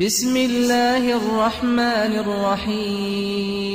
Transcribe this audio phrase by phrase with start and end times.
[0.00, 3.66] بسم الله الرحمن الرحيم.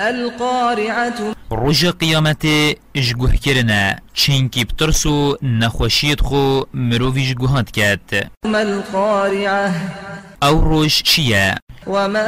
[0.00, 2.46] القارعة روژ قیامت
[2.94, 9.72] اجگوه کرنا چینکی بترسو نخوشیت خو مروفی جگوهات کت ما القارعة؟
[10.42, 11.54] أو روش چیه؟
[11.86, 12.20] وما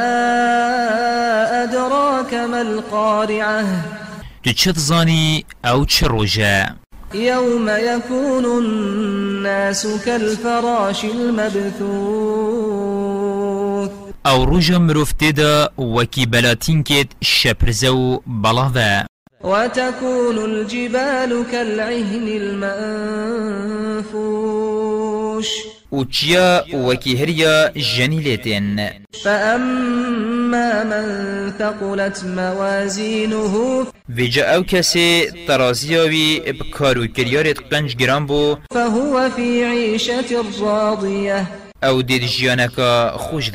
[1.63, 3.65] أدراك ما القارعة؟
[4.75, 6.75] زانی أو چه روژه؟
[7.13, 12.56] يوم يكون الناس كالفراش المبثوث.
[14.27, 19.05] أو روژه مروف تیدا وکی بلاتین کت شپرزو بلاوه
[19.43, 22.27] وتكون الجبال كالعهن
[23.87, 24.47] المنفوش.
[25.91, 28.89] و چیا وکی هریا جنیلیتین
[29.23, 31.07] فأما من
[31.59, 41.66] ثقلت موازينه ویجا أو کسی ترازیاوی بکارو کریارت قنج گران بو فهو في عيشة راضية.
[41.83, 43.51] أو دید جیانکا خوش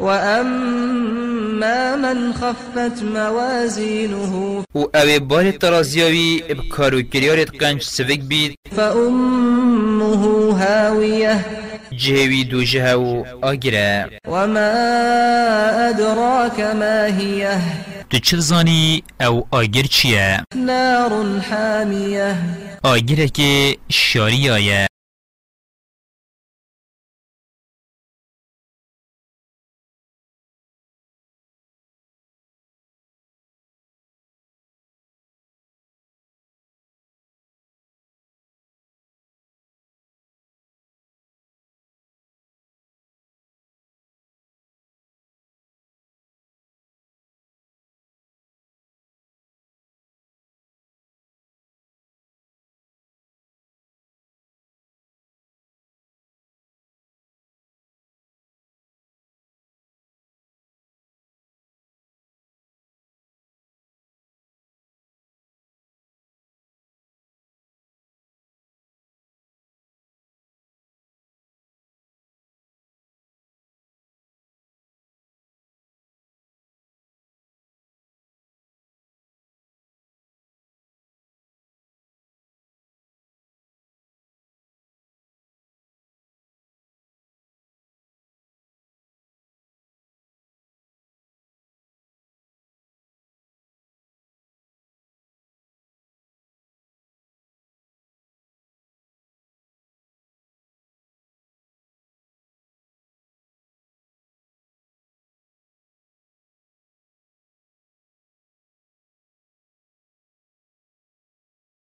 [0.00, 11.44] وأما من خفت موازينه و أو بار ترازیاوی بکارو کریارت قنج سوک بید فأمه هاوية
[11.92, 14.70] جهوی دو جهو آگره وما
[15.90, 17.58] أدراك ما هي
[18.10, 22.36] تو چه زانی أو آگر چیه؟ نار حامية.
[22.82, 24.89] آگره که شاری آیه